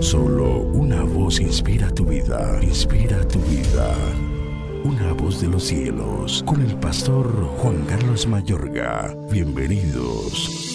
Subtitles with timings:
[0.00, 3.94] Solo una voz inspira tu vida, inspira tu vida.
[4.84, 7.26] Una voz de los cielos, con el pastor
[7.58, 9.16] Juan Carlos Mayorga.
[9.30, 10.66] Bienvenidos.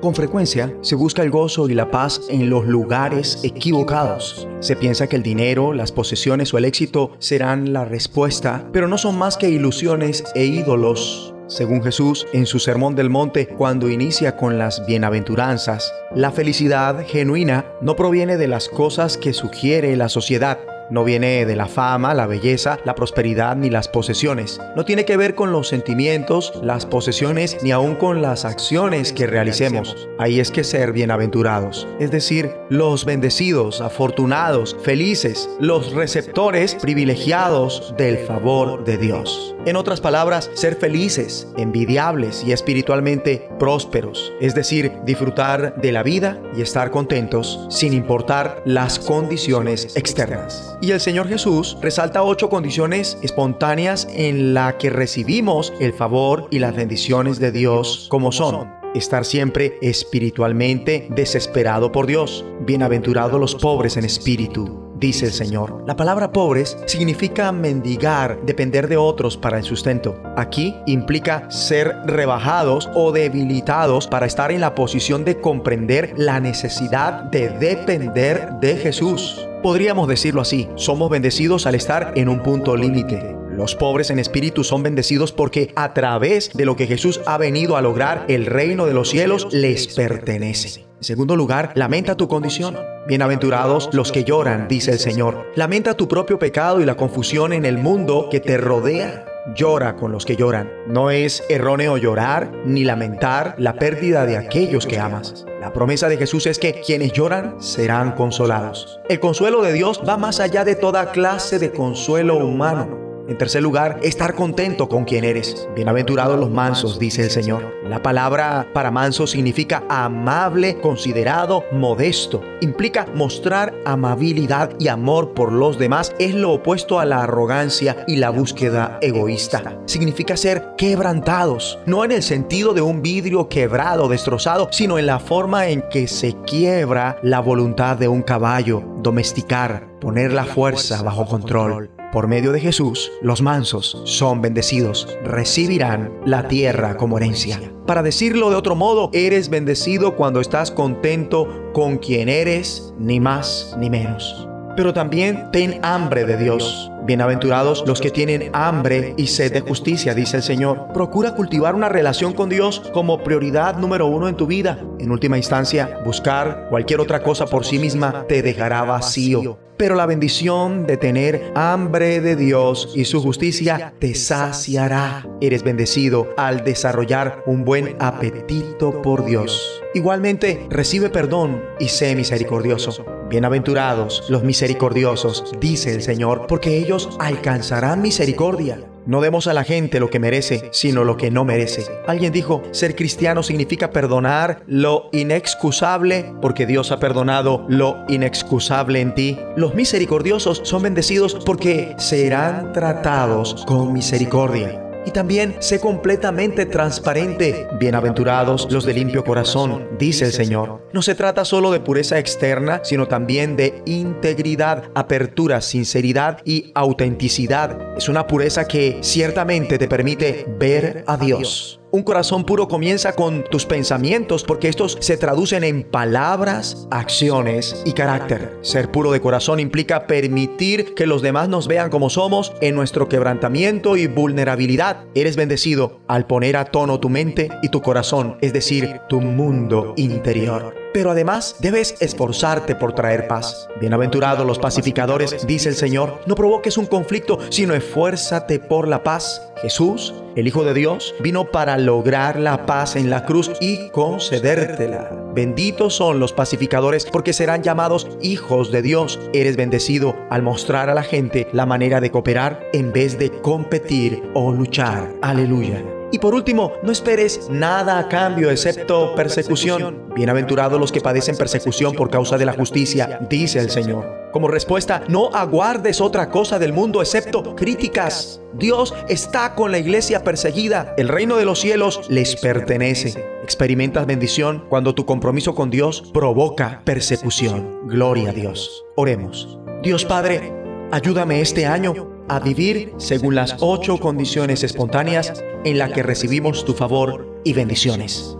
[0.00, 4.46] Con frecuencia se busca el gozo y la paz en los lugares equivocados.
[4.60, 8.98] Se piensa que el dinero, las posesiones o el éxito serán la respuesta, pero no
[8.98, 11.35] son más que ilusiones e ídolos.
[11.48, 17.64] Según Jesús en su Sermón del Monte, cuando inicia con las bienaventuranzas, la felicidad genuina
[17.80, 20.58] no proviene de las cosas que sugiere la sociedad,
[20.90, 24.60] no viene de la fama, la belleza, la prosperidad ni las posesiones.
[24.76, 29.26] No tiene que ver con los sentimientos, las posesiones ni aún con las acciones que
[29.26, 30.08] realicemos.
[30.18, 38.18] Ahí es que ser bienaventurados, es decir, los bendecidos, afortunados, felices, los receptores privilegiados del
[38.18, 39.54] favor de Dios.
[39.66, 46.40] En otras palabras, ser felices, envidiables y espiritualmente prósperos, es decir, disfrutar de la vida
[46.56, 50.75] y estar contentos sin importar las condiciones externas.
[50.80, 56.58] Y el Señor Jesús resalta ocho condiciones espontáneas en la que recibimos el favor y
[56.58, 62.44] las bendiciones de Dios como son estar siempre espiritualmente desesperado por Dios.
[62.60, 65.84] Bienaventurados los pobres en espíritu, dice el Señor.
[65.86, 70.20] La palabra pobres significa mendigar, depender de otros para el sustento.
[70.36, 77.24] Aquí implica ser rebajados o debilitados para estar en la posición de comprender la necesidad
[77.24, 79.45] de depender de Jesús.
[79.62, 83.36] Podríamos decirlo así, somos bendecidos al estar en un punto límite.
[83.50, 87.76] Los pobres en espíritu son bendecidos porque a través de lo que Jesús ha venido
[87.76, 90.84] a lograr, el reino de los cielos les pertenece.
[90.98, 92.76] En segundo lugar, lamenta tu condición.
[93.08, 95.50] Bienaventurados los que lloran, dice el Señor.
[95.56, 99.24] Lamenta tu propio pecado y la confusión en el mundo que te rodea.
[99.54, 100.70] Llora con los que lloran.
[100.86, 105.46] No es erróneo llorar ni lamentar la pérdida de aquellos que amas.
[105.60, 109.00] La promesa de Jesús es que quienes lloran serán consolados.
[109.08, 112.95] El consuelo de Dios va más allá de toda clase de consuelo humano.
[113.28, 115.68] En tercer lugar, estar contento con quien eres.
[115.74, 117.74] Bienaventurados los mansos, dice el Señor.
[117.88, 122.40] La palabra para manso significa amable, considerado, modesto.
[122.60, 126.14] Implica mostrar amabilidad y amor por los demás.
[126.20, 129.76] Es lo opuesto a la arrogancia y la búsqueda egoísta.
[129.86, 135.18] Significa ser quebrantados, no en el sentido de un vidrio quebrado, destrozado, sino en la
[135.18, 138.84] forma en que se quiebra la voluntad de un caballo.
[139.02, 141.90] Domesticar, poner la fuerza bajo control.
[142.12, 147.60] Por medio de Jesús, los mansos son bendecidos, recibirán la tierra como herencia.
[147.88, 153.74] Para decirlo de otro modo, eres bendecido cuando estás contento con quien eres, ni más
[153.80, 154.46] ni menos.
[154.76, 160.12] Pero también ten hambre de Dios Bienaventurados los que tienen hambre y sed de justicia,
[160.12, 160.88] dice el Señor.
[160.92, 164.84] Procura cultivar una relación con Dios como prioridad número uno en tu vida.
[164.98, 169.56] En última instancia, buscar cualquier otra cosa por sí misma te dejará vacío.
[169.76, 175.28] Pero la bendición de tener hambre de Dios y su justicia te saciará.
[175.40, 179.80] Eres bendecido al desarrollar un buen apetito por Dios.
[179.94, 183.04] Igualmente, recibe perdón y sé misericordioso.
[183.28, 188.78] Bienaventurados los misericordiosos, dice el Señor, porque ellos alcanzarán misericordia.
[189.06, 191.86] No demos a la gente lo que merece, sino lo que no merece.
[192.08, 199.14] Alguien dijo, ser cristiano significa perdonar lo inexcusable, porque Dios ha perdonado lo inexcusable en
[199.14, 199.38] ti.
[199.56, 207.66] Los misericordiosos son bendecidos porque serán tratados con misericordia y también sé completamente transparente.
[207.78, 210.82] Bienaventurados los de limpio corazón, dice el Señor.
[210.92, 217.96] No se trata solo de pureza externa, sino también de integridad, apertura, sinceridad y autenticidad.
[217.96, 221.75] Es una pureza que ciertamente te permite ver a Dios.
[221.92, 227.92] Un corazón puro comienza con tus pensamientos porque estos se traducen en palabras, acciones y
[227.92, 228.58] carácter.
[228.62, 233.08] Ser puro de corazón implica permitir que los demás nos vean como somos en nuestro
[233.08, 235.04] quebrantamiento y vulnerabilidad.
[235.14, 239.94] Eres bendecido al poner a tono tu mente y tu corazón, es decir, tu mundo
[239.96, 243.68] interior pero además debes esforzarte por traer paz.
[243.82, 249.42] Bienaventurados los pacificadores, dice el Señor, no provoques un conflicto, sino esfuérzate por la paz.
[249.60, 255.10] Jesús, el Hijo de Dios, vino para lograr la paz en la cruz y concedértela.
[255.34, 259.20] Benditos son los pacificadores porque serán llamados hijos de Dios.
[259.34, 264.22] Eres bendecido al mostrar a la gente la manera de cooperar en vez de competir
[264.32, 265.12] o luchar.
[265.20, 265.95] Aleluya.
[266.12, 270.04] Y por último, no esperes nada a cambio excepto persecución.
[270.14, 274.30] Bienaventurados los que padecen persecución por causa de la justicia, dice el Señor.
[274.32, 278.40] Como respuesta, no aguardes otra cosa del mundo excepto críticas.
[278.54, 280.94] Dios está con la iglesia perseguida.
[280.96, 283.24] El reino de los cielos les pertenece.
[283.42, 287.88] Experimentas bendición cuando tu compromiso con Dios provoca persecución.
[287.88, 288.84] Gloria a Dios.
[288.94, 289.58] Oremos.
[289.82, 290.52] Dios Padre,
[290.92, 296.74] ayúdame este año a vivir según las ocho condiciones espontáneas en las que recibimos tu
[296.74, 298.36] favor y bendiciones.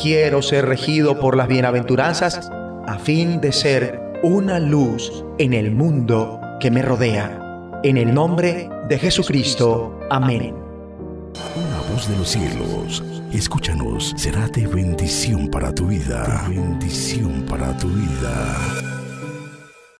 [0.00, 2.50] Quiero ser regido por las bienaventuranzas
[2.86, 7.80] a fin de ser una luz en el mundo que me rodea.
[7.82, 9.98] En el nombre de Jesucristo.
[10.10, 10.54] Amén.
[11.54, 16.46] Una voz de los cielos, escúchanos, será de bendición para tu vida.
[16.48, 18.95] bendición para tu vida.